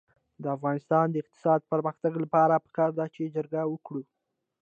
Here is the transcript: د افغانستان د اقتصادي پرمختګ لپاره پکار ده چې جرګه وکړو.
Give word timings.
د 0.43 0.45
افغانستان 0.55 1.05
د 1.09 1.15
اقتصادي 1.21 1.65
پرمختګ 1.71 2.11
لپاره 2.23 2.63
پکار 2.65 2.89
ده 2.97 3.05
چې 3.15 3.31
جرګه 3.35 3.61
وکړو. 3.67 4.03